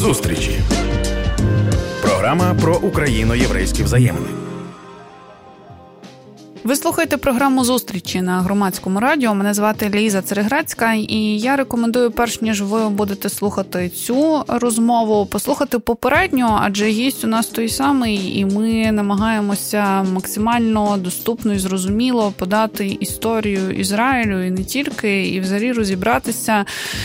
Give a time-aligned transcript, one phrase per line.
[0.00, 0.60] Зустрічі.
[2.02, 4.39] Програма про україно-єврейські взаємини.
[6.70, 9.34] Ви слухаєте програму зустрічі на громадському радіо.
[9.34, 15.78] Мене звати Ліза Цереграцька, і я рекомендую, перш ніж ви будете слухати цю розмову, послухати
[15.78, 22.86] попередню, адже гість у нас той самий, і ми намагаємося максимально доступно і зрозуміло подати
[22.86, 26.64] історію Ізраїлю і не тільки, і взагалі розібратися,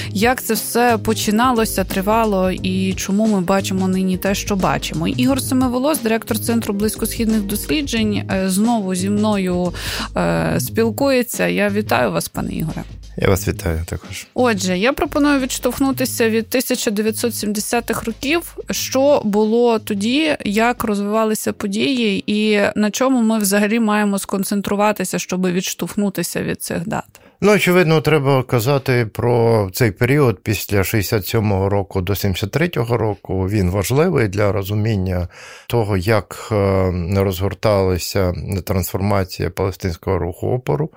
[0.09, 5.07] як це все починалося, тривало і чому ми бачимо нині те, що бачимо.
[5.07, 9.73] Ігор Семиволос, директор центру близькосхідних досліджень, е, знову зі мною мною
[10.17, 11.47] е, спілкується.
[11.47, 12.83] Я вітаю вас, пане Ігоре.
[13.17, 14.27] Я вас вітаю також.
[14.33, 22.91] Отже, я пропоную відштовхнутися від 1970-х років, що було тоді, як розвивалися події, і на
[22.91, 27.24] чому ми взагалі маємо сконцентруватися, щоб відштовхнутися від цих дат.
[27.41, 33.47] Ну, очевидно, треба казати про цей період після 67-го року до 73-го року.
[33.49, 35.27] Він важливий для розуміння
[35.67, 38.33] того, як е, розгорталася
[38.65, 40.89] трансформація палестинського руху опору.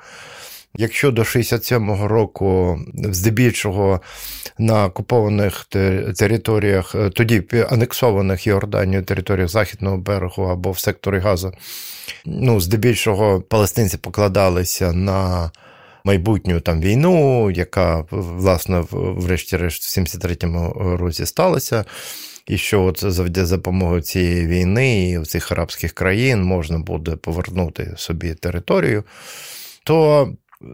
[0.75, 4.00] Якщо до 67-го року, здебільшого
[4.59, 5.64] на окупованих
[6.19, 11.53] територіях, е, тоді анексованих Йорданією територіях Західного берегу або в секторі Газа,
[12.27, 15.50] ну, здебільшого палестинці покладалися на
[16.09, 21.84] майбутню там війну, яка, власне, врешті-решт, в 73-му році сталася.
[22.47, 27.95] І що от завдяки за допомогою цієї війни і цих арабських країн можна буде повернути
[27.97, 29.05] собі територію,
[29.84, 30.28] то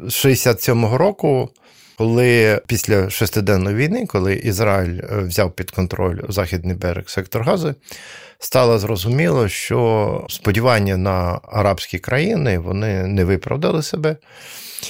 [0.06, 1.50] з 67-го року,
[1.98, 7.74] коли після шестиденної війни, коли Ізраїль е, взяв під контроль західний берег сектор Гази,
[8.44, 14.16] стало зрозуміло, що сподівання на арабські країни вони не виправдали себе.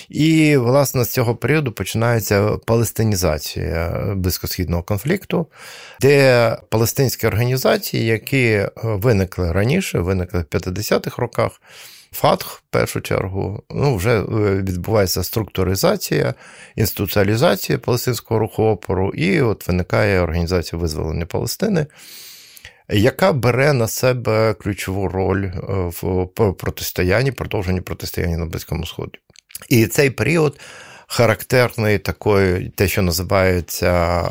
[0.09, 5.47] І, власне, з цього періоду починається палестинізація близькосхідного конфлікту,
[6.01, 11.61] де палестинські організації, які виникли раніше, виникли в 50-х роках.
[12.13, 14.25] ФАТХ, в першу чергу, ну, вже е,
[14.63, 16.35] відбувається структуризація,
[16.77, 21.87] інституціалізація палестинського руху опору, і от виникає організація визволення Палестини,
[22.89, 25.53] яка бере на себе ключову роль е,
[26.03, 26.27] в
[26.59, 29.19] протистоянні, продовженні протистояння на Близькому Сході.
[29.69, 30.61] І цей період
[31.07, 34.23] характерний такої, те, що називається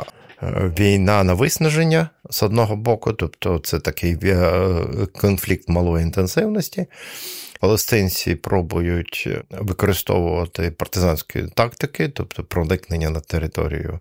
[0.44, 4.78] е, війна на виснаження з одного боку, тобто це такий е,
[5.14, 6.86] конфлікт малої інтенсивності.
[7.60, 14.00] Палестинці пробують використовувати партизанські тактики, тобто проникнення на територію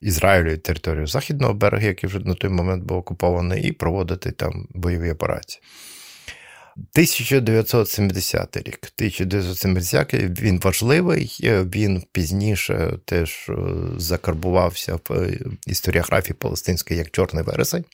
[0.00, 4.68] Ізраїлю і територію Західного берега, який вже на той момент був окупований, і проводити там
[4.74, 5.62] бойові операції.
[6.76, 8.78] 1970 рік.
[8.96, 11.38] 1970 рік він важливий,
[11.74, 13.54] він пізніше теж е,
[13.96, 17.84] закарбувався в е, історіографії палестинської як Чорний вересень.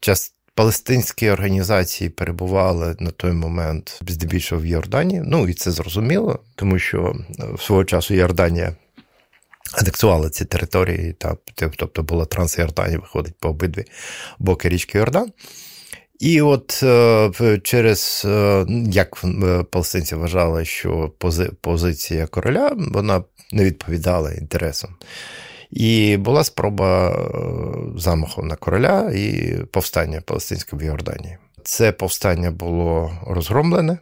[0.00, 5.22] Час Палестинські організації перебували на той момент здебільшого в Йорданії.
[5.24, 8.76] Ну і це зрозуміло, тому що е, свого часу Йорданія
[9.72, 11.14] анексувала ці території,
[11.76, 13.84] тобто була Трансйорданія, виходить по обидві
[14.38, 15.32] боки річки Йордан.
[16.18, 21.12] І от е, через е, як е, палестинці вважали, що
[21.60, 23.22] позиція короля вона
[23.52, 24.90] не відповідала інтересам.
[25.70, 27.18] І була спроба
[27.96, 31.36] замаху на короля і повстання палестинського в Йорданії.
[31.62, 33.98] Це повстання було розгромлене.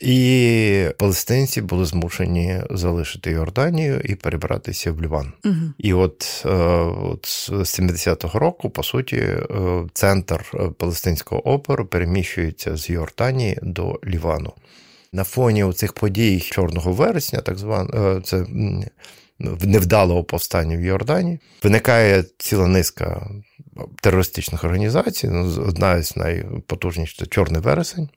[0.00, 5.32] І палестинці були змушені залишити Йорданію і перебратися в Ліван.
[5.44, 5.54] Угу.
[5.78, 6.50] І от, е,
[7.02, 9.46] от з 70-го року, по суті, е,
[9.92, 14.52] центр е, палестинського опору переміщується з Йорданії до Лівану.
[15.12, 18.46] На фоні цих подій Чорного вересня, так званого, це
[19.60, 23.30] невдалого повстання в Йордані, виникає ціла низка
[24.02, 25.28] терористичних організацій.
[25.28, 28.08] Ну, одна з найпотужніших це Чорний вересень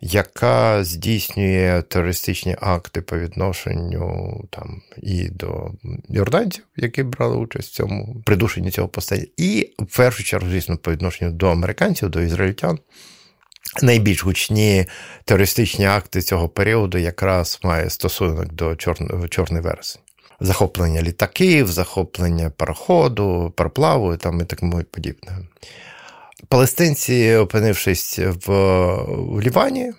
[0.00, 5.70] яка здійснює терористичні акти по відношенню там і до
[6.08, 10.92] йорданців, які брали участь в цьому придушенні цього постання, і в першу чергу, звісно, по
[10.92, 12.78] відношенню до американців, до ізраїльтян.
[13.82, 14.86] Найбільш гучні
[15.24, 20.02] терористичні акти цього періоду якраз має стосунок до чорного чорний вересень.
[20.40, 24.60] Захоплення літаків, захоплення пароходу, пароплаву і так
[24.90, 25.38] подібне.
[26.48, 28.50] Палестинці, опинившись в,
[29.06, 29.92] в Лівані,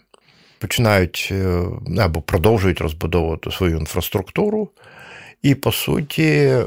[0.59, 1.63] починають е,
[1.99, 4.69] або продовжують розбудовувати свою інфраструктуру,
[5.41, 6.57] і, по суті,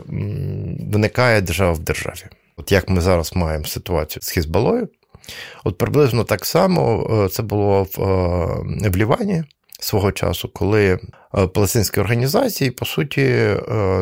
[0.93, 2.25] виникає держава в державі.
[2.56, 4.88] От як ми зараз маємо ситуацію з Хізбалою,
[5.65, 8.03] от приблизно так само е, це було в,
[8.85, 9.44] е, в Лівані.
[9.81, 10.99] Свого часу, коли
[11.38, 13.56] е, палестинські організації, по суті, е,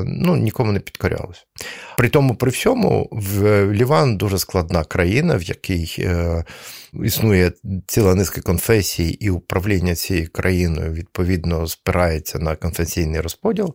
[0.07, 1.41] ну, нікому не підкорялися.
[1.97, 6.45] При тому, при всьому, в Ліван дуже складна країна, в якій е,
[7.05, 7.53] існує
[7.87, 13.75] ціла низка конфесій, і управління цією країною відповідно спирається на конфесійний розподіл.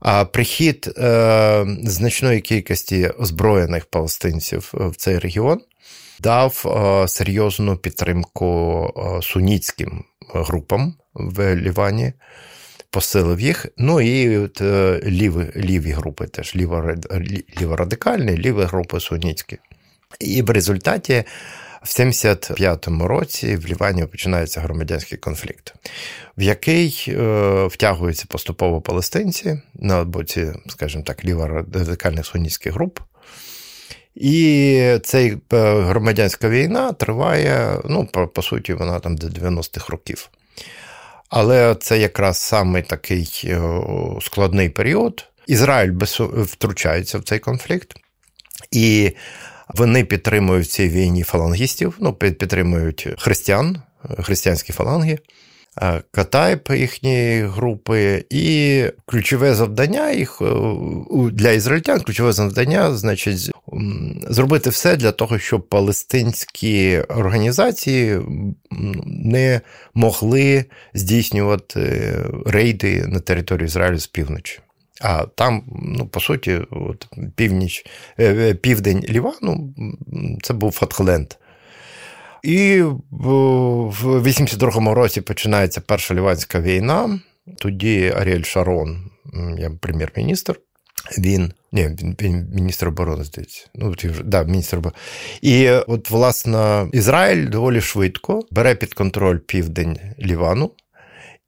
[0.00, 5.60] А прихід е, значної кількості озброєних палестинців в цей регіон
[6.22, 12.12] дав е, серйозну підтримку е, суніцьким групам в Лівані,
[12.90, 13.66] посилив їх.
[13.76, 16.56] Ну і от, е, ліві ліві групи теж
[17.60, 19.58] ліворадикальні, ліві групи суніцькі.
[20.20, 21.24] І в результаті.
[21.82, 25.74] В 75-му році в Лівані починається громадянський конфлікт,
[26.38, 32.98] в який е, втягуються поступово палестинці на боці, скажімо так, ліворадикальних сунітських груп.
[34.14, 35.38] І ця е,
[35.80, 40.30] громадянська війна триває, ну, по, суті, вона там до 90-х років.
[41.28, 43.60] Але це якраз саме такий е,
[44.20, 45.26] складний період.
[45.46, 45.92] Ізраїль
[46.32, 47.96] втручається в цей конфликт,
[48.70, 49.12] і
[49.68, 53.82] вони підтримують в цій війні фалангістів, ну, підтримують християн,
[54.22, 55.18] християнські фаланги.
[55.78, 60.44] Е, Катайп їхньої групи, і ключове завдання їх е,
[61.32, 63.50] для ізраїльтян, ключове завдання, значить,
[64.28, 68.20] зробити все для того, щоб палестинські організації
[69.06, 69.60] не
[69.94, 70.64] могли
[70.94, 72.14] здійснювати
[72.46, 74.60] рейди на територію Ізраїлю з півночі.
[75.00, 77.06] А там, ну, по суті, от,
[77.36, 77.86] північ,
[78.20, 79.74] е, південь Лівану
[80.42, 81.34] це був Фатхленд.
[82.42, 87.20] І в 82-му році починається Перша Ліванська війна.
[87.58, 89.10] Тоді Аріель Шарон,
[89.58, 90.60] я прем'єр-міністр.
[91.18, 93.66] Він ні, він, він міністр оборони здається.
[93.74, 93.94] Ну,
[94.24, 94.96] да, міністр оборони.
[95.42, 100.70] І от, власне, Ізраїль доволі швидко бере під контроль південь Лівану,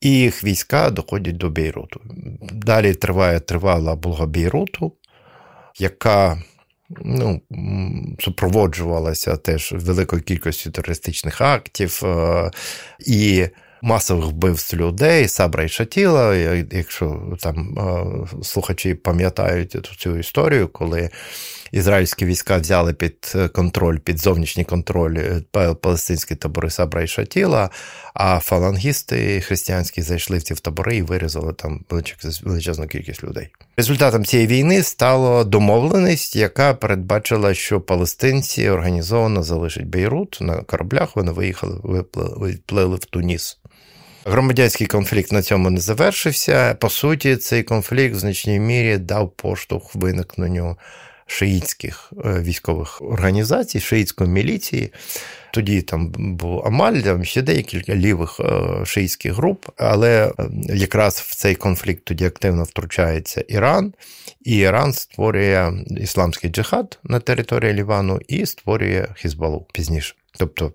[0.00, 2.00] і їх війська доходять до Бейруту.
[2.52, 4.92] Далі триває тривала облога Бейруту,
[5.78, 6.42] яка
[7.04, 7.40] ну,
[8.18, 12.50] супроводжувалася теж великою кількістю терористичних актів е,
[13.06, 13.46] і
[13.82, 16.34] масових вбивств людей, Сабра і Шатіла.
[16.70, 21.10] Якщо там е, слухачі пам'ятають цю історію, коли
[21.72, 27.70] ізраїльські війська взяли під контроль, під зовнішній контроль е, палестинські табори Сабра і Шатіла,
[28.14, 31.84] а фалангісти християнські зайшли в ці табори і вирізали там
[32.44, 33.48] величезну кількість людей.
[33.82, 41.16] Результатом цієї війни стала домовленість, яка передбачила, що палестинці організовано залишать Бейрут на кораблях.
[41.16, 43.58] Вони виїхали, виплили в Туніс.
[44.24, 46.74] Громадянський конфлікт на цьому не завершився.
[46.74, 50.76] По суті, цей конфлікт в значній мірі дав поштовх виникненню
[51.32, 54.92] шиїтських е, військових організацій, шиїтської міліції.
[55.52, 60.32] Тоді там був Амаль, там ще декілька лівих е, шиїтських груп, але е,
[60.74, 63.92] якраз в цей конфлікт тоді активно втручається Іран,
[64.44, 70.14] і Іран створює ісламський джихад на території Лівану і створює Хізбалу пізніше.
[70.38, 70.72] Тобто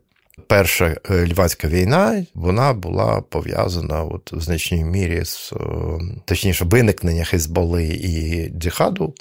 [0.47, 5.53] перша ліванська війна вона була пов'язана от в значній мірі з
[6.25, 9.13] точніше виникнення Хізбали і джихаду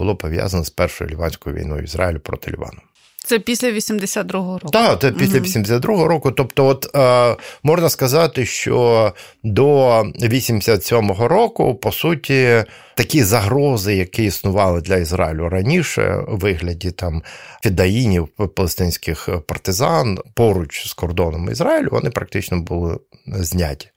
[0.00, 2.80] було пов'язане з першою ліванською війною Ізраїлю проти Лівану.
[3.24, 4.70] Це після 82-го року.
[4.72, 6.30] Так, це після 82-го року.
[6.30, 9.12] Тобто, от е, можна сказати, що
[9.42, 12.64] до 87-го року, по суті,
[12.94, 17.22] такі загрози, які існували для Ізраїлю раніше, у вигляді там
[17.62, 23.88] фідаїнів, палестинських партизан поруч з кордоном Ізраїлю, вони практично були зняті.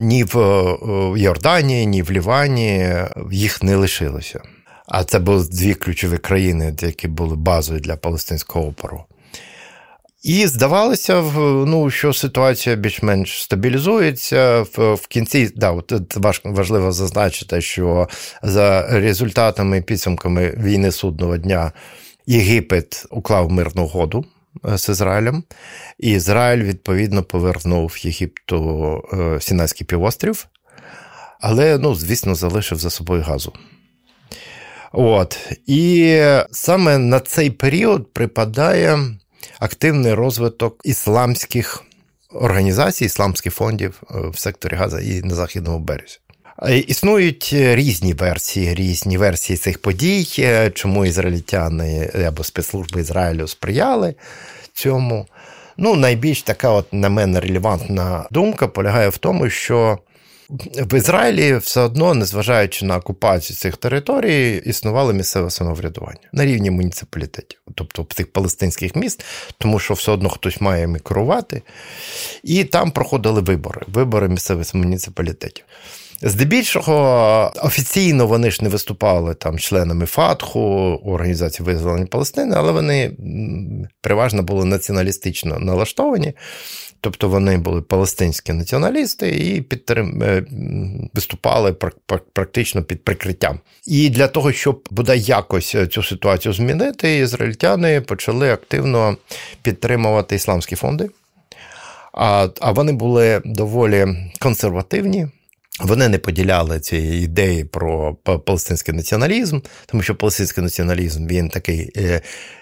[0.00, 2.94] Ні в е, Йорданії, ні в Лівані
[3.30, 4.40] їх не лишилося.
[4.88, 9.04] А це були дві ключові країни, які були базою для палестинського опору.
[10.22, 11.22] І здавалося,
[11.66, 14.60] ну, що ситуація більш-менш стабілізується.
[14.76, 18.08] В, в кінці, да, от важливо зазначити, що
[18.42, 21.72] за результатами і підсумками війни судного дня
[22.26, 24.24] Єгипет уклав мирну угоду
[24.64, 25.44] е, з Ізраїлем,
[25.98, 30.46] і Ізраїль, відповідно, повернув Єгипту е, Сінайський півострів,
[31.40, 33.52] але, ну, звісно, залишив за собою газу.
[34.98, 35.38] От.
[35.66, 38.98] І саме на цей період припадає
[39.58, 41.82] активний розвиток ісламських
[42.32, 46.18] організацій, ісламських фондів е, в секторі Газа і на Західному березі.
[46.86, 54.14] Існують різні версії, різні версії цих подій, е, чому ізраїльтяни або спецслужби Ізраїлю сприяли
[54.72, 55.26] цьому.
[55.76, 59.98] Ну, найбільш така, от на мене релевантна думка полягає в тому, що
[60.50, 67.60] В Ізраїлі все одно, незважаючи на окупацію цих територій, існувало місцеве самоврядування на рівні муніципалітетів,
[67.74, 69.24] тобто тих палестинських міст,
[69.58, 71.62] тому що все одно хтось має керувати.
[72.42, 75.64] І там проходили вибори, вибори місцевих муніципалітетів.
[76.22, 80.60] Здебільшого офіційно вони ж не виступали там членами ФАТХу,
[81.04, 83.12] Організації визволення Палестини, але вони
[84.00, 86.34] переважно були націоналістично налаштовані.
[87.06, 90.22] Тобто вони були палестинські націоналісти і підтрим...
[90.22, 90.44] Е,
[91.14, 91.72] виступали
[92.32, 93.60] практично під прикриттям.
[93.86, 99.16] І для того, щоб бодай якось цю ситуацію змінити, ізраїльтяни почали активно
[99.62, 101.10] підтримувати ісламські фонди.
[102.12, 104.06] А а вони були доволі
[104.40, 105.26] консервативні.
[105.80, 108.14] Вони не поділяли цієї ідеї про
[108.46, 112.20] палестинський націоналізм, тому що палестинський націоналізм він такий е,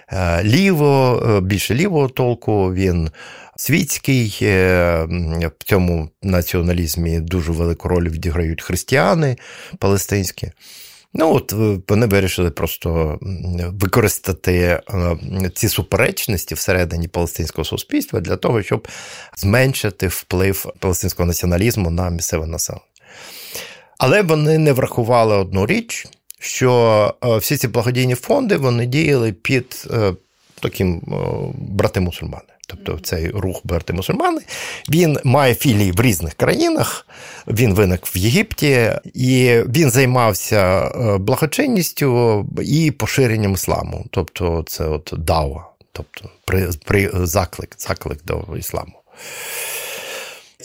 [0.09, 2.73] е, ліво, більше лівого толку.
[2.73, 3.09] він
[3.55, 4.39] світський.
[4.41, 5.07] Е,
[5.59, 9.37] в цьому націоналізмі дуже велику роль відіграють християни
[9.79, 10.51] палестинські.
[11.13, 13.19] Ну, от е, вони вирішили просто
[13.71, 14.81] використати е,
[15.53, 18.87] ці суперечності всередині палестинського суспільства для того, щоб
[19.37, 22.85] зменшити вплив палестинського націоналізму на місцеве населення.
[23.97, 26.07] Але вони не врахували одну річ,
[26.39, 29.87] що всі ці благодійні фонди вони діяли під
[30.61, 31.01] таким
[31.55, 32.43] брати мусульмани.
[32.67, 34.41] Тобто цей рух Берти мусульмани,
[34.89, 37.07] він має філії в різних країнах.
[37.47, 44.05] Він виник в Єгипті, і він займався е, благочинністю і поширенням ісламу.
[44.11, 48.93] Тобто, це от дава, тобто при, при заклик, заклик до ісламу.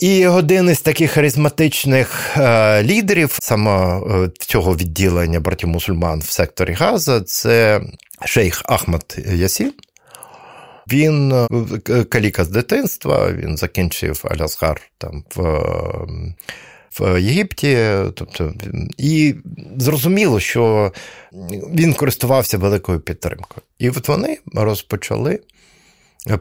[0.01, 6.73] І один із таких харизматичних е, лідерів саме е, цього відділення братів мусульман в секторі
[6.73, 7.81] Газа це
[8.25, 9.73] шейх Ахмад Ясін.
[10.91, 11.31] Він
[11.89, 15.43] е, каліка з дитинства, він закінчив Алясгар там в
[16.99, 17.77] в Єгипті.
[18.15, 18.53] Тобто,
[18.97, 19.35] І
[19.77, 20.93] зрозуміло, що
[21.73, 23.61] він користувався великою підтримкою.
[23.79, 25.39] І от вони розпочали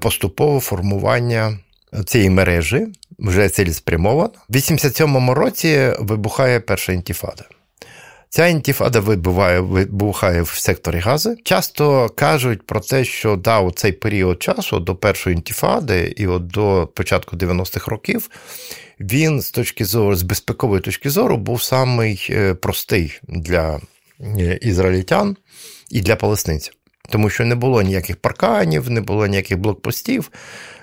[0.01, 1.59] поступове формування
[2.07, 2.87] цієї мережі,
[3.19, 4.33] вже цілеспрямовано.
[4.49, 7.45] В 87-му році вибухає перша інтіфада.
[8.29, 11.37] Ця інтіфада вибуває, вибухає в секторі гази.
[11.45, 16.47] Часто кажуть про те, що да, у цей період часу до першої інтіфади і от
[16.47, 18.31] до початку 90-х років
[19.01, 23.81] він з точки зору, з безпекової точки зору, був самий е, простий для
[24.21, 25.37] е, ізраїльтян
[25.91, 26.73] і для палестинців
[27.11, 30.31] тому що не було ніяких парканів, не було ніяких блокпостів.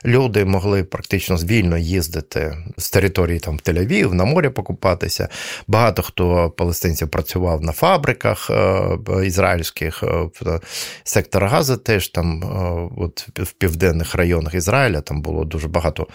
[0.06, 5.30] Люди могли практично вільно їздити з території там в Тель-Авів, на морі покупатися.
[5.68, 10.60] Багато хто палестинців працював на фабриках е, ізраїльських е,
[11.04, 16.08] сектор Гази теж там, е, от в південних районах Ізраїля, там було дуже багато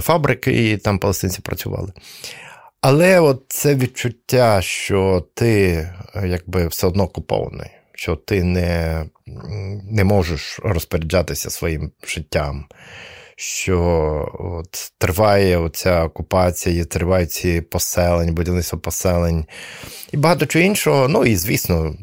[0.00, 1.92] фабрик, і там палестинці працювали.
[2.80, 5.88] Але от це відчуття, що ти
[6.24, 9.04] якби все одно окупований що ти не
[9.90, 12.66] не можеш розпоряджатися своїм життям,
[13.36, 13.78] що
[14.38, 19.46] от триває оця окупація, тривають ці поселень, будівництво поселень
[20.12, 21.08] і багато чого іншого.
[21.08, 21.94] Ну і, звісно,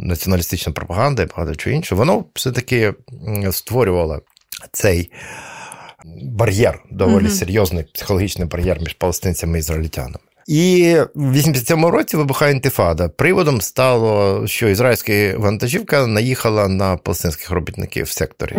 [0.00, 2.94] націоналістична пропаганда і багато чого іншого, воно все-таки
[3.50, 4.22] створювало
[4.72, 5.12] цей.
[6.22, 7.30] Бар'єр доволі mm-hmm.
[7.38, 10.18] серйозний психологічний бар'єр між палестинцями і ізраїльтянами.
[10.46, 13.08] І в 87-му році вибухає інтифада.
[13.08, 18.56] Приводом стало, що ізраїльська вантажівка наїхала на палестинських робітників в секторі.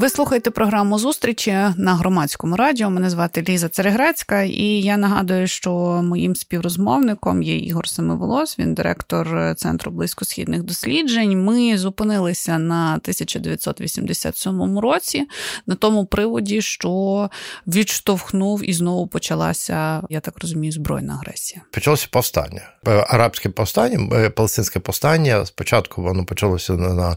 [0.00, 2.90] Ви слухаєте програму зустрічі на громадському радіо.
[2.90, 5.70] Мене звати Ліза Церегрецька, і я нагадую, що
[6.02, 11.44] моїм співрозмовником є Ігор Семиволос, він директор Центру близькосхідних досліджень.
[11.44, 15.26] Ми зупинилися на 1987 році
[15.66, 17.30] на тому приводі, що
[17.66, 21.62] відштовхнув і знову почалася, я так розумію, збройна агресія.
[21.70, 22.62] Почалося повстання.
[22.86, 25.46] Е, арабське повстання, е, палестинське повстання.
[25.46, 27.16] Спочатку воно почалося на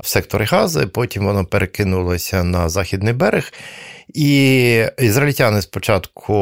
[0.00, 3.52] в секторі Гази, потім воно перекинулося на західний берег.
[4.08, 6.34] І ізраїльтяни спочатку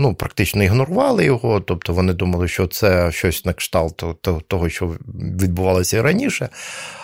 [0.00, 4.04] ну, практично ігнорували його, тобто вони думали, що це щось на кшталт
[4.48, 4.96] того, що
[5.40, 6.48] відбувалося і раніше,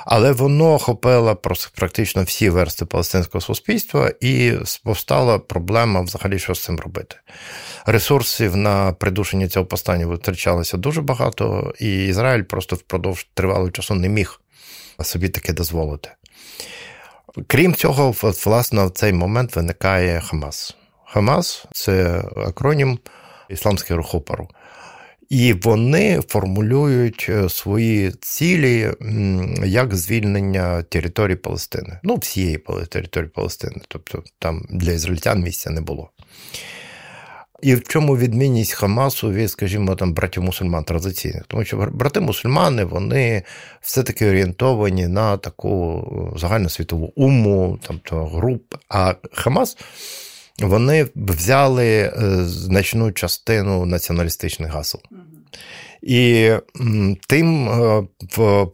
[0.06, 1.36] але воно охопило
[1.74, 4.52] практично всі версти палестинського суспільства, і
[4.84, 7.16] повстала проблема взагалі, що з цим робити.
[7.86, 14.08] Ресурсів на придушення цього повстання витрачалося дуже багато, і Ізраїль просто впродовж тривалого часу не
[14.08, 14.41] міг
[15.00, 16.10] собі таке дозволити.
[17.46, 20.76] Крім цього, власне, в цей момент виникає Хамас.
[21.06, 22.98] Хамас це акронім
[23.48, 24.48] Ісламського руху опору.
[25.28, 28.90] І вони формулюють е, свої цілі
[29.64, 31.98] як звільнення території Палестини.
[32.02, 32.58] Ну, всієї
[32.88, 33.80] території Палестини.
[33.88, 36.10] Тобто там для ізраїльтян місця не було.
[37.62, 41.44] І в чому відмінність Хамасу від, скажімо, там братів мусульман традиційних?
[41.46, 43.42] Тому що брати мусульмани вони
[43.80, 48.74] все-таки орієнтовані на таку загальносвітову уму, тобто груп.
[48.88, 49.76] А Хамас.
[50.60, 52.12] Вони взяли е,
[52.44, 55.00] значну частину націоналістичних гасел.
[56.02, 56.50] І
[57.28, 58.02] тим е,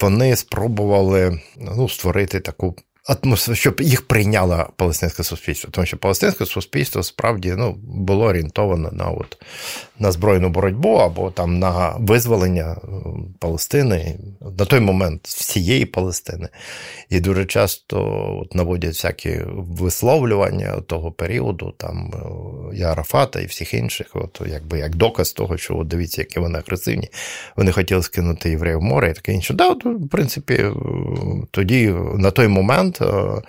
[0.01, 2.77] вони спробували ну, створити таку
[3.09, 5.71] атмосферу, щоб їх прийняло палестинське суспільство.
[5.71, 9.39] Тому що палестинське суспільство справді ну, було орієнтоване на от,
[9.99, 12.89] на збройну боротьбу або там на визволення е,
[13.39, 14.19] Палестини
[14.59, 16.49] на той момент всієї Палестини.
[17.11, 17.99] І дуже часто
[18.43, 22.13] от, наводять всякі висловлювання того періоду, там
[22.75, 26.41] і е, Арафата і всіх інших, от, якби як доказ того, що от, дивіться, які
[26.41, 27.09] вони агресивні.
[27.57, 29.55] Вони хотіли скинути євреїв в море і таке інше.
[29.55, 30.73] Да, от, в принципі, е,
[31.51, 32.98] тоді на той момент.
[33.01, 33.43] Е,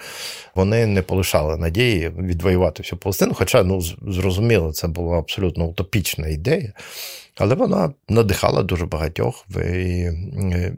[0.56, 3.34] вони не полишали надії відвоювати всю Палестину.
[3.34, 6.74] Хоча, ну, зрозуміло, це була абсолютно утопічна ідея,
[7.38, 10.10] але вона надихала дуже багатьох, і,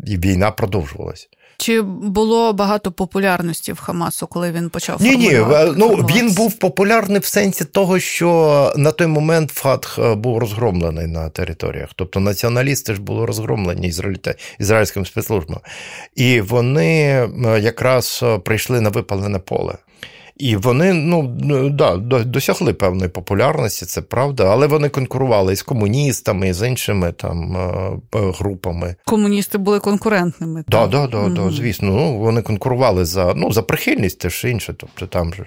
[0.05, 1.27] війна продовжувалася.
[1.61, 5.39] Чи було багато популярності в Хамасу, коли він почав ні, ні,
[5.75, 11.07] ну він був популярний в сенсі того, що на той момент Фатх е, був розгромлений
[11.07, 11.89] на територіях.
[11.95, 13.93] Тобто націоналісти ж були розгромлені
[14.59, 15.61] ізраїльським спецслужбами.
[16.15, 17.01] І вони
[17.45, 19.75] е, якраз е, прийшли на випалене поле.
[20.41, 26.49] І вони ну, ну да, досягли певної популярності, це правда, але вони конкурували з комуністами,
[26.49, 28.95] і з іншими там е, групами.
[29.05, 30.63] Комуністи були конкурентними.
[30.69, 31.51] Так, да, да, да, угу.
[31.51, 31.87] звісно.
[31.87, 34.73] Ну, Вони конкурували за ну, за прихильність теж інше.
[34.77, 35.45] Тобто там же.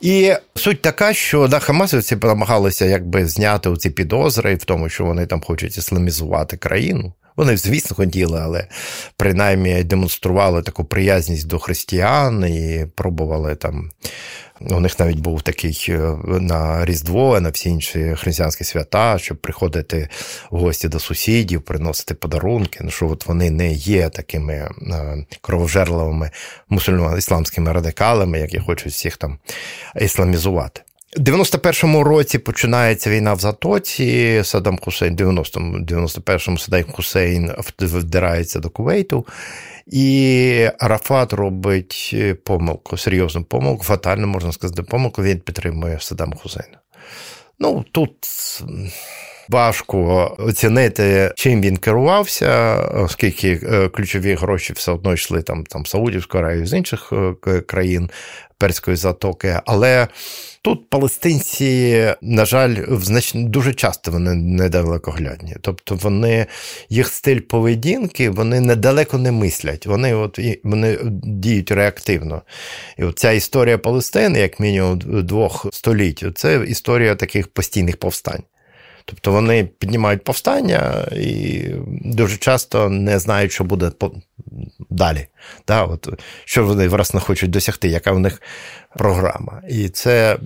[0.00, 5.26] І суть така, що да, Хамасовці намагалися якби зняти ці підозри в тому, що вони
[5.26, 7.12] там хочуть ісламізувати країну.
[7.40, 8.66] Вони, звісно, хотіли, але
[9.16, 13.90] принаймні демонстрували таку приязність до християн і пробували там.
[14.60, 20.08] У них навіть був такий е, на Різдво, на всі інші християнські свята, щоб приходити
[20.50, 22.80] в гості до сусідів, приносити подарунки.
[22.82, 24.70] Ну що от вони не є такими е,
[25.40, 26.30] кровожерливими
[26.68, 29.38] мусульман ісламськими радикалами, які хочуть всіх там
[30.00, 30.82] ісламізувати.
[31.16, 34.40] У 91-му році починається війна в Затоці.
[34.44, 39.26] Саддам Хусейн, 90-му, 91-му Саддам Хусейн вдирається до Кувейту,
[39.86, 46.78] і Арафат робить помилку, серйозну помилку, фатальну, можна сказати, помилку, він підтримує Садам Хусейна.
[47.58, 48.14] Ну, тут.
[49.50, 56.38] Важко оцінити, чим він керувався, оскільки е, ключові гроші все одно йшли там там Саудівську
[56.38, 57.12] Аравію з інших
[57.46, 58.10] е, країн
[58.58, 59.60] Перської затоки.
[59.66, 60.08] Але
[60.62, 65.56] тут палестинці, на жаль, значно дуже часто вони недалекоглядні.
[65.60, 66.46] Тобто вони,
[66.88, 72.42] їх стиль поведінки, вони недалеко не мислять, вони от вони діють реактивно.
[72.98, 78.42] І от ця історія Палестини, як мінімум двох століть, це історія таких постійних повстань.
[79.04, 81.64] Тобто вони піднімають повстання і
[82.04, 83.90] дуже часто не знають, що буде
[84.90, 85.26] далі.
[85.68, 86.08] Да, от,
[86.44, 88.42] Що вони власне хочуть досягти, яка в них
[88.96, 89.62] програма.
[89.68, 90.38] І це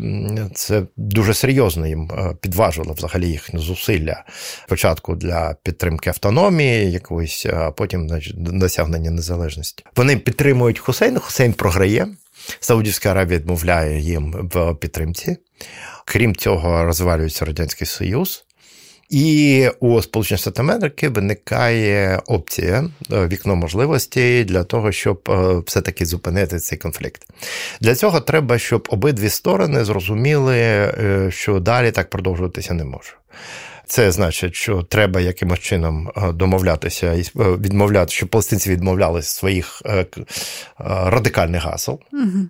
[0.55, 4.25] це дуже серйозно їм е, підважило взагалі їхні зусилля.
[4.67, 9.85] Спочатку для підтримки автономії, якоїсь, а потім значить, досягнення незалежності.
[9.97, 12.07] Вони підтримують Хусейна, Хусейн програє.
[12.61, 15.37] Саудівська Аравія відмовляє їм в підтримці.
[16.05, 18.45] Крім цього, розвалюється Радянський Союз.
[19.11, 26.07] І у Сполучених Штатах Америки виникає опція е, вікно можливості для того, щоб е, все-таки
[26.07, 27.27] зупинити цей конфлікт.
[27.81, 33.13] Для цього треба, щоб обидві сторони зрозуміли, е, що далі так продовжуватися не може.
[33.87, 39.83] Це значить, що треба якимось чином е, домовлятися і е, відмовляти, щоб палестинці відмовлялися своїх
[39.87, 40.07] е,
[40.79, 42.01] радикальних гасел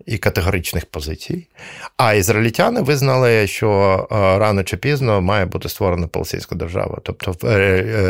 [0.07, 1.49] і категоричних позицій.
[1.97, 6.99] А ізраїльтяни визнали, що рано чи пізно має бути створена палестинська держава.
[7.03, 7.37] Тобто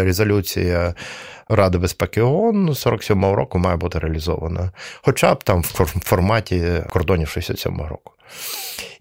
[0.05, 0.95] резолюція.
[1.49, 4.71] Ради безпеки ООН 47-го року має бути реалізована,
[5.03, 8.13] хоча б там в форматі кордонів 67-го року.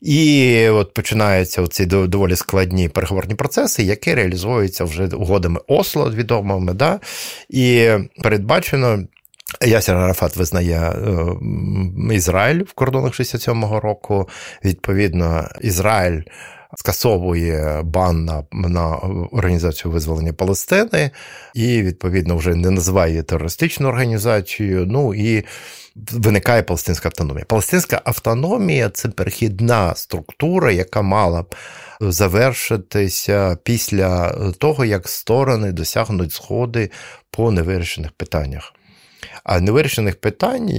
[0.02, 6.74] І от починаються ці доволі складні переговорні процеси, які реалізуються вже угодами Осло, відомими.
[6.74, 7.00] Да?
[7.50, 7.90] І
[8.24, 9.04] передбачено.
[9.62, 14.30] Ясер Арафат визнає е, Ізраїль в кордонах 67-го року.
[14.66, 16.22] Відповідно, Ізраїль
[16.76, 18.96] скасовує бан на на
[19.32, 21.12] організацію визволення Палестини,
[21.54, 24.86] і відповідно вже не називає її терористичною організацією.
[24.86, 25.44] Ну і
[26.12, 27.46] виникає палестинська автономія.
[27.46, 31.56] Палестинська автономія це перехідна структура, яка мала б
[32.02, 36.92] завершитися після того, як сторони досягнуть згоди
[37.32, 38.74] по невирішених питаннях.
[39.44, 40.70] А невирішених питань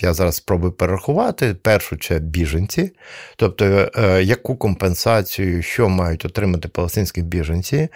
[0.00, 1.54] я зараз спробую перерахувати.
[1.54, 2.92] Першу це біженці,
[3.36, 7.88] тобто е, яку компенсацію, що мають отримати палестинські біженці,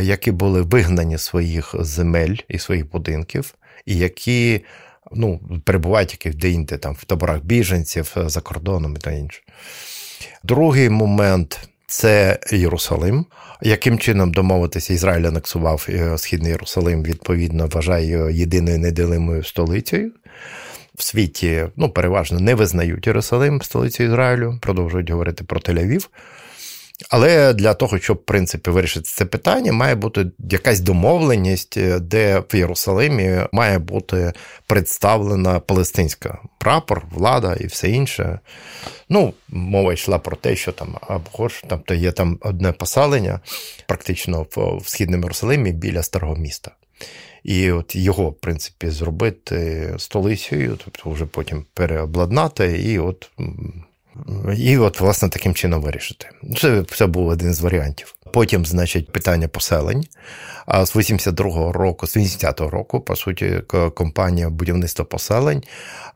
[0.00, 3.54] які були вигнані з своїх земель і своїх будинків,
[3.86, 4.64] і які
[5.12, 9.42] ну, перебувають які де-інде там в таборах біженців за кордоном і та інше.
[10.42, 13.26] Другий момент це Єрусалим.
[13.62, 20.12] Яким чином домовитися, Ізраїль анексував е, Східний Єрусалим, відповідно, вважає єдиною неділимою столицею.
[20.94, 26.08] В світі ну, переважно не визнають Єрусалим столицею Ізраїлю, продовжують говорити про Тель-Авів.
[27.10, 32.42] Але для того, щоб в принципі вирішити це питання, має бути якась домовленість, е, де
[32.52, 34.32] в Єрусалимі має бути
[34.66, 38.40] представлена палестинська прапор, влада і все інше.
[39.08, 43.40] Ну, мова йшла про те, що там або ж тобто є там одне поселення,
[43.86, 46.70] практично в, в східному Єрусалимі біля старого міста.
[47.44, 53.30] І от його, в принципі, зробити столицею, тобто вже потім переобладнати, і от
[54.56, 56.28] і от, власне, таким чином вирішити.
[56.58, 58.14] Це це був один з варіантів.
[58.32, 60.06] Потім, значить, питання поселень.
[60.66, 63.62] А з 82-го року, з 80-го року, по суті,
[63.94, 65.62] компанія будівництва поселень.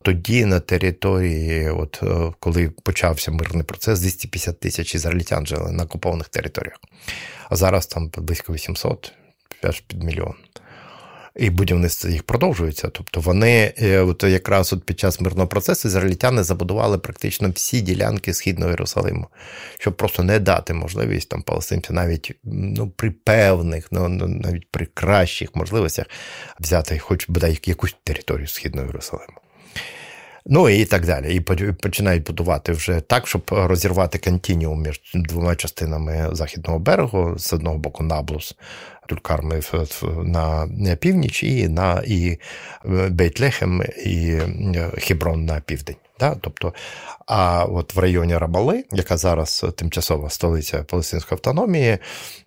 [0.03, 6.29] Тоді на території, от е, коли почався мирний процес, 250 тисяч ізраїльтян жили на окупованих
[6.29, 6.77] територіях.
[7.51, 9.13] А зараз там близько 800,
[9.63, 10.35] аж під мільйон
[11.37, 12.88] і будівництво їх продовжується.
[12.88, 18.35] Тобто вони е, от якраз от під час мирного процесу ізраїльтяни забудували практично всі ділянки
[18.35, 19.27] східного Єрусалиму,
[19.79, 24.87] щоб просто не дати можливість там палестинцям навіть ну, при певних, ну, ну навіть при
[24.87, 26.07] кращих можливостях
[26.61, 29.40] взяти хоч бодай якусь територію східного Єрусалиму.
[30.46, 31.35] Ну і так далі.
[31.35, 31.40] І
[31.72, 38.03] починають будувати вже так, щоб розірвати континіум між двома частинами західного берегу, з одного боку
[38.03, 38.57] Наблус,
[39.07, 39.61] Тулькарми
[40.24, 40.68] на
[41.00, 42.38] північ, і на і
[42.85, 44.31] е, Бейтлехем і
[44.76, 45.96] е, Хіброн на південь.
[46.20, 46.37] Да?
[46.40, 46.74] Тобто,
[47.26, 51.98] а от в районі Рамали, яка зараз тимчасова столиця Палестинської автономії,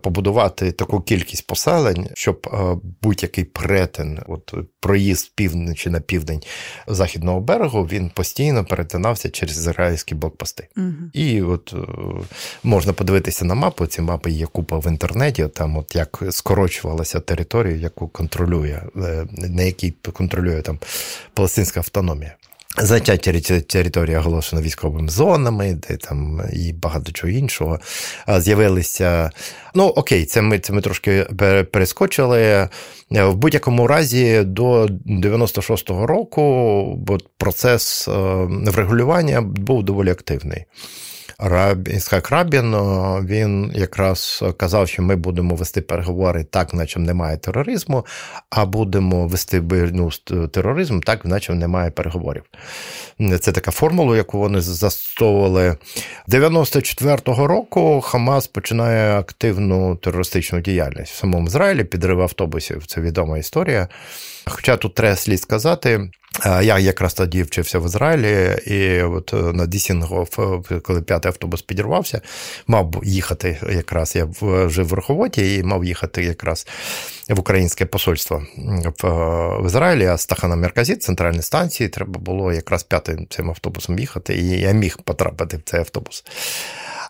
[0.02, 6.42] побудувати таку кількість поселень, щоб е, будь-який претин, от проїзд півночі на південь
[6.88, 10.68] західного берегу, він постійно перетинався через ізраїльські блокпости.
[10.78, 10.94] Угу.
[11.14, 11.78] І от е,
[12.64, 13.86] можна подивитися на мапу.
[13.86, 15.48] Ці мапи є купа в інтернеті.
[15.48, 20.80] Там, от як скорочувалася територія, яку контролює, е, на якій контролює там
[21.34, 22.36] Палестинська автономія.
[22.78, 27.80] Заняття територія оголошена військовими зонами, де там і багато чого іншого.
[28.38, 29.32] З'явилися.
[29.76, 31.24] Ну, окей, це ми це ми трошки
[31.72, 32.70] перескочили.
[33.12, 37.06] В будь-якому разі, до 96-го року
[37.38, 38.08] процес
[38.48, 40.66] врегулювання був доволі активний.
[41.40, 42.76] Раб, Ісхак Рабін,
[43.26, 48.06] він якраз казав, що ми будемо вести переговори так, наче немає тероризму,
[48.50, 50.22] а будемо вести війну з
[51.06, 52.44] так, наче немає переговорів.
[53.40, 55.78] Це така формула, яку вони застосовували.
[56.28, 62.86] 94-го року Хамас починає активну терористичну діяльність в самому Ізраїлі, підрив автобусів.
[62.86, 63.88] Це відома історія.
[64.46, 66.10] Хоча тут треба слід сказати,
[66.46, 70.40] я якраз тоді вчився в Ізраїлі, і от на Дісінгоф,
[70.84, 72.22] коли п'ятий автобус підірвався,
[72.68, 74.16] мав їхати якраз.
[74.16, 74.28] Я
[74.70, 76.68] жив в Раховоті і мав їхати якраз
[77.30, 78.44] в українське посольство
[79.60, 84.48] в Ізраїлі, а Стахана Мерказіт, центральній станції, треба було якраз п'ятим цим автобусом їхати, і
[84.48, 86.24] я міг потрапити в цей автобус.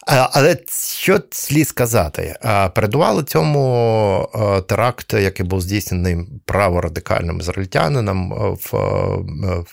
[0.08, 0.58] Але
[0.98, 2.36] що слід сказати?
[2.76, 4.30] Передували цьому
[4.68, 9.66] теракт, який був здійснений праворадикальним ізраїльтянином в, в,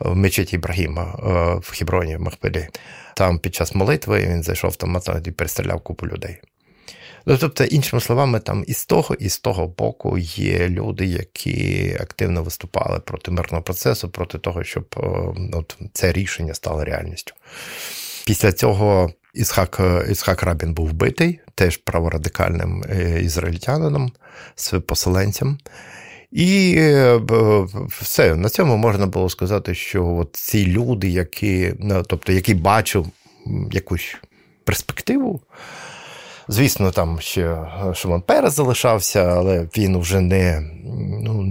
[0.00, 1.04] в мечеті Ібрагіма
[1.62, 2.68] в Хіброні в Махпелі.
[3.16, 6.40] Там під час молитви він зайшов автоматом і перестріляв купу людей.
[7.26, 11.96] Ну, Тобто, іншими словами, там і з того, і з того боку є люди, які
[12.00, 14.84] активно виступали проти мирного процесу, проти того, щоб
[15.52, 17.34] от, це рішення стало реальністю.
[18.26, 24.12] Після цього Ісхак Ісхак Рабін був вбитий, теж праворадикальним е, ізраїльтянином
[24.54, 25.58] з поселенцем.
[26.30, 27.20] І е,
[27.88, 33.06] все, на цьому можна було сказати, що от ці люди, які ну, тобто, які бачив
[33.72, 34.16] якусь
[34.64, 35.40] перспективу.
[36.48, 37.56] Звісно, там ще
[37.94, 40.60] Шимон Перес залишався, але він вже не.
[41.22, 41.48] ну,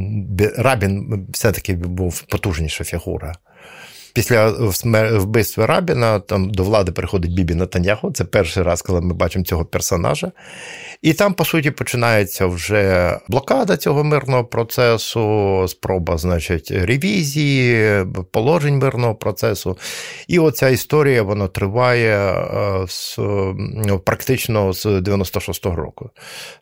[0.57, 3.35] Рабін все-таки був потужніша фігура.
[4.13, 4.49] Після
[5.17, 8.11] вбивства Рабіна там до влади приходить Бібі Натаньяху.
[8.11, 10.31] Це перший раз, коли ми бачимо цього персонажа.
[11.01, 19.15] І там, по суті, починається вже блокада цього мирного процесу, спроба, значить, ревізії, положень мирного
[19.15, 19.77] процесу.
[20.27, 23.17] І оця історія вона триває е, з,
[23.87, 26.09] ну, практично з 96-го року.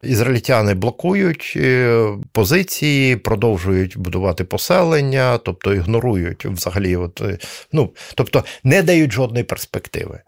[0.04, 7.39] Ізраїльтяни блокують е, позиції, продовжують будувати поселення, тобто ігнорують взагалі, от, е,
[7.72, 10.22] ну, тобто не дають жодної перспективи.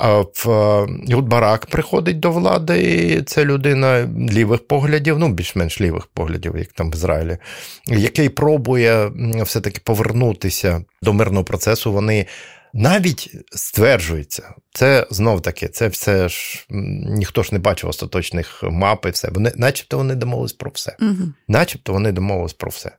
[0.00, 6.58] А в Барак приходить до влади, і це людина лівих поглядів, ну більш-менш лівих поглядів,
[6.58, 7.38] як там в Ізраїлі,
[7.86, 11.92] який пробує все-таки повернутися до мирного процесу.
[11.92, 12.26] Вони
[12.72, 16.66] навіть стверджується, це знов таки, це все ж
[17.08, 19.28] ніхто ж не бачив остаточних мап і все.
[19.28, 20.96] Вони, начебто вони домовились про все.
[21.00, 21.32] Угу.
[21.48, 22.92] Начебто вони домовились про все.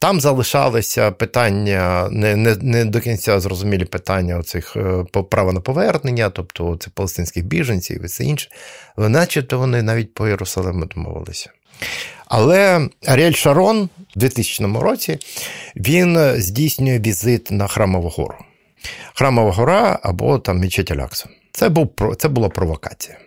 [0.00, 6.30] Там залишалися питання, не не, не до кінця зрозумілі питання оцих е, права на повернення,
[6.30, 8.50] тобто це палестинських біженців і все інше.
[8.96, 11.50] Начебто вони навіть по Єрусалиму домовилися.
[12.26, 15.18] Але Аріель Шарон в 2000 році
[15.76, 18.34] він здійснює візит на Храмову гору.
[19.14, 21.28] Храмова гора або там Мічеть Алякса.
[21.52, 23.18] Це був це була провокація.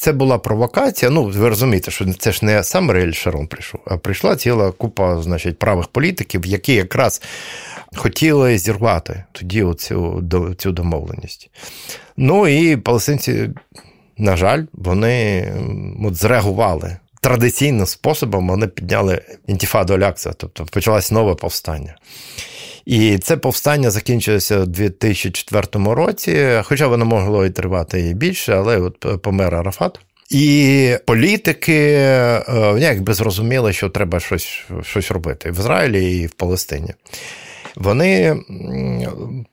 [0.00, 1.10] Це була провокація.
[1.10, 5.22] Ну, ви розумієте, що це ж не сам Рель Шарон прийшов, а прийшла ціла купа
[5.22, 7.22] значить, правих політиків, які якраз
[7.96, 10.24] хотіли зірвати тоді оцю,
[10.58, 11.50] цю домовленість.
[12.16, 13.50] Ну і палестинці,
[14.18, 15.46] на жаль, вони
[16.04, 16.96] от, зреагували.
[17.20, 21.96] Традиційним способом вони підняли інтіфаду Алякса, тобто почалось нове повстання.
[22.84, 28.76] І це повстання закінчилося у 2004 році, хоча воно могло і тривати і більше, але
[28.78, 30.00] от помер Арафат.
[30.30, 36.94] І політики е, якби зрозуміли, що треба щось щось робити в Ізраїлі і в Палестині.
[37.76, 38.36] Вони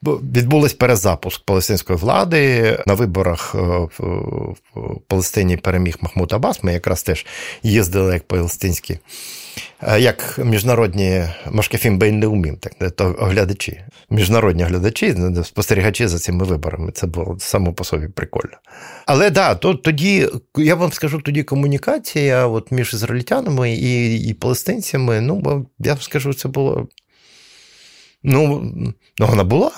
[0.06, 3.60] відбулись перезапуск палестинської влади на виборах е,
[4.00, 4.56] в
[5.08, 6.64] Палестині переміг Махмуд Абас.
[6.64, 7.26] Ми якраз теж
[7.64, 9.00] їздили як палестинські
[9.84, 16.92] Е, як міжнародні Машкефім Бейнеумім, так то оглядачі, міжнародні глядачі, спостерігачі за цими виборами.
[16.92, 18.58] Це було само по собі прикольно.
[19.06, 25.22] Але да, то тоді я вам скажу тоді комунікація от між ізраїльтянами і і палестинцями.
[25.22, 26.88] Ну, я вам скажу, це було.
[28.30, 28.72] Ну,
[29.20, 29.72] но вона була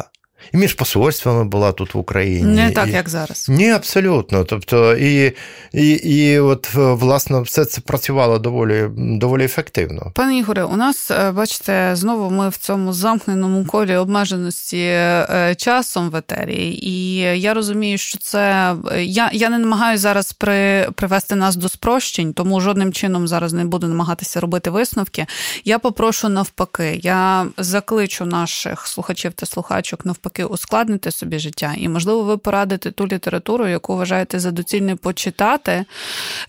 [0.54, 2.56] і між посольствами була тут в Україні.
[2.56, 2.92] Не так, і...
[2.92, 3.46] як зараз.
[3.50, 4.44] Ні, абсолютно.
[4.44, 5.34] Тобто, і
[5.74, 10.12] і, і от власне все це працювало доволі доволі ефективно.
[10.16, 16.10] Пане Ігоре, у нас, е, бачите, знову ми в цьому замкненому колі обмеженості е, часом
[16.10, 16.80] в етері.
[16.82, 22.34] І я розумію, що це я я не намагаюся зараз при, привести нас до спрощень,
[22.34, 25.26] тому жодним чином зараз не буду намагатися робити висновки.
[25.66, 31.74] Я попрошу навпаки, я закличу наших слухачів та слухачок навпаки навпаки ускладнити собі життя.
[31.78, 35.86] І, можливо, ви порадите ту літературу, яку вважаєте за доцільне почитати.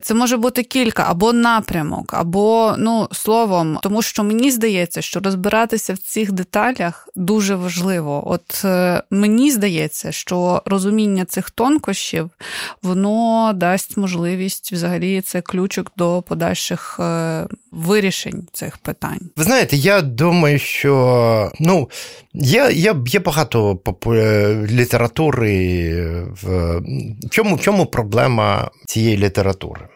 [0.01, 5.95] Це може бути кілька або напрямок, або ну словом, тому що мені здається, що розбиратися
[5.95, 8.23] в цих деталях дуже важливо.
[8.31, 12.31] От е, мені здається, що розуміння цих тонкощів
[12.83, 19.21] воно дасть можливість взагалі це ключик до подальших е, вирішень цих питань.
[19.37, 21.89] Ви знаєте, я думаю, що ну
[22.35, 23.70] є, є, є багато
[24.71, 26.05] літератури.
[26.43, 26.81] В
[27.31, 29.89] чому, в чому проблема цієї літератури?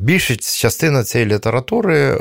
[0.00, 2.18] Більша частина цієї літератури е,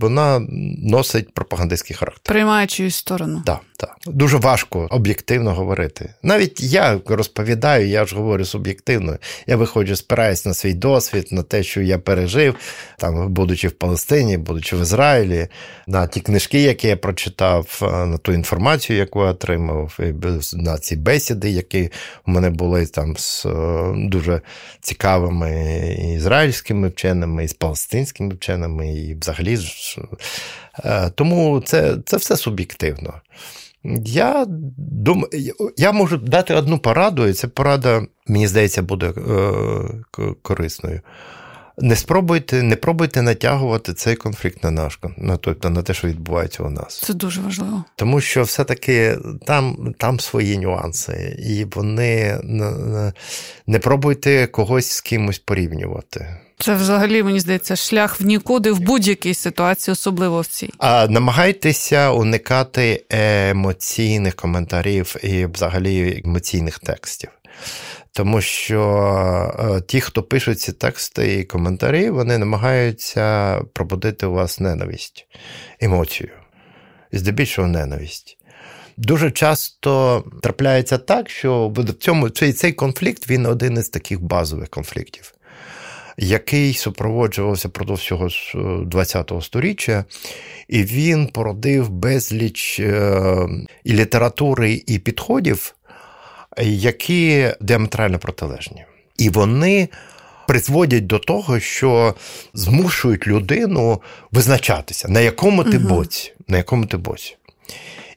[0.00, 0.46] вона
[0.78, 2.22] носить пропагандистський характер.
[2.22, 3.42] Приймаючи сторону.
[3.46, 3.96] Так, так.
[4.06, 6.14] Дуже важко об'єктивно говорити.
[6.22, 9.16] Навіть я розповідаю, я ж говорю суб'єктивно.
[9.46, 12.54] Я виходжу, спираюсь на свій досвід, на те, що я пережив,
[12.98, 15.48] там, будучи в Палестині, будучи в Ізраїлі,
[15.86, 19.98] на ті книжки, які я прочитав, е, на ту інформацію, яку я отримав,
[20.54, 21.90] на ці бесіди, які
[22.26, 23.50] у мене були там з е,
[23.96, 24.40] дуже
[24.80, 25.80] цікавими
[26.16, 29.58] ізраїльськими вченими, і з палестинськими вченими, і взагалі.
[30.84, 33.14] Е, тому це, це все суб'єктивно.
[34.04, 34.44] Я
[34.78, 35.28] думаю,
[35.76, 41.00] я можу дати одну пораду, і ця порада, мені здається, буде е, корисною.
[41.78, 46.62] Не спробуйте, не пробуйте натягувати цей конфлікт на наш на тобто на те, що відбувається
[46.62, 46.98] у нас.
[46.98, 47.84] Це дуже важливо.
[47.96, 52.38] Тому що все-таки там там свої нюанси, і вони
[53.66, 56.36] не пробуйте когось з кимось порівнювати.
[56.58, 60.70] Це взагалі, мені здається, шлях в нікуди в будь-якій ситуації, особливо в цій.
[60.78, 67.30] А намагайтеся уникати емоційних коментарів і взагалі емоційних текстів.
[68.16, 68.80] Тому що
[69.58, 75.26] е, ті, хто пишуть ці тексти і коментарі, вони намагаються пробудити у вас ненависть,
[75.80, 76.30] емоцію,
[77.12, 78.38] здебільшого ненависть.
[78.96, 84.68] дуже часто трапляється так, що в цьому цей, цей конфлікт він один із таких базових
[84.68, 85.34] конфліктів.
[86.18, 88.28] Який супроводжувався продовж всього
[88.92, 90.04] ХХ століття,
[90.68, 93.48] і він породив безліч е,
[93.84, 95.74] і літератури, і підходів,
[96.62, 98.84] які діаметрально протилежні.
[99.18, 99.88] І вони
[100.46, 102.14] призводять до того, що
[102.54, 106.32] змушують людину визначатися, на якому ти боці.
[106.48, 107.36] На якому ти боці.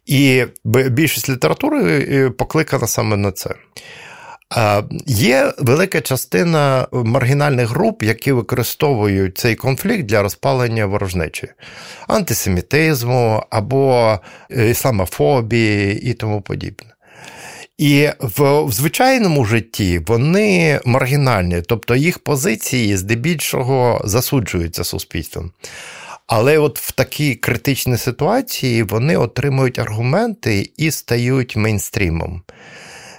[0.06, 3.50] І більшість літератури е, покликана саме на це.
[5.06, 11.48] Є велика частина маргінальних груп, які використовують цей конфлікт для розпалення ворожнечі,
[12.08, 14.20] антисемітизму або
[14.52, 16.90] е, ісламофобії і тому подібне.
[17.78, 25.52] І в, в звичайному житті вони маргінальні, тобто їх позиції здебільшого засуджуються суспільством.
[26.28, 32.42] Але от в такій критичній ситуації вони отримують аргументи і стають мейнстрімом.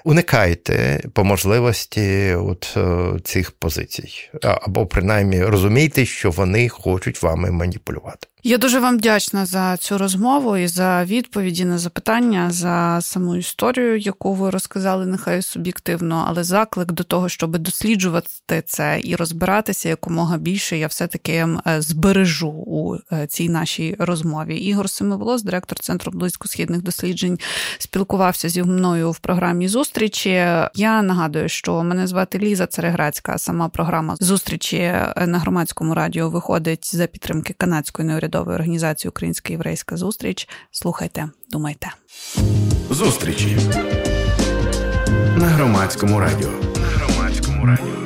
[0.04, 8.26] Уникайте по можливості от е, цих позицій, або принаймні розумійте, що вони хочуть вами маніпулювати.
[8.42, 13.98] Я дуже вам вдячна за цю розмову і за відповіді на запитання, за саму історію,
[13.98, 20.36] яку ви розказали, нехай суб'єктивно, але заклик до того, щоб досліджувати це і розбиратися якомога
[20.36, 24.56] більше, я все-таки е, збережу у е, цій нашій розмові.
[24.56, 27.38] Ігор Семиволос, директор Центру близькосхідних досліджень,
[27.78, 30.30] спілкувався зі мною в програмі зустрічі.
[30.74, 33.38] Я нагадую, що мене звати Ліза Цереграцька.
[33.38, 34.78] Сама програма зустрічі
[35.26, 40.48] на громадському радіо виходить за підтримки канадської неурядової урядової організації Українська єврейська зустріч.
[40.70, 41.90] Слухайте, думайте.
[42.90, 43.58] Зустрічі
[45.36, 46.50] на громадському радіо.
[46.76, 47.97] На громадському радіо.